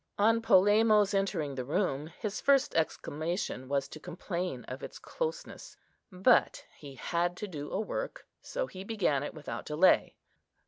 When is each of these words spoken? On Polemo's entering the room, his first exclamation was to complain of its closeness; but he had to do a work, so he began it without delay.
On 0.17 0.41
Polemo's 0.41 1.13
entering 1.13 1.53
the 1.53 1.63
room, 1.63 2.07
his 2.07 2.41
first 2.41 2.73
exclamation 2.73 3.69
was 3.69 3.87
to 3.89 3.99
complain 3.99 4.63
of 4.67 4.81
its 4.81 4.97
closeness; 4.97 5.77
but 6.11 6.65
he 6.75 6.95
had 6.95 7.37
to 7.37 7.47
do 7.47 7.69
a 7.69 7.79
work, 7.79 8.25
so 8.41 8.65
he 8.65 8.83
began 8.83 9.21
it 9.21 9.35
without 9.35 9.63
delay. 9.63 10.15